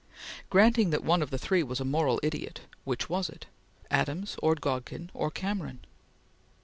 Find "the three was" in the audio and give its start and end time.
1.29-1.79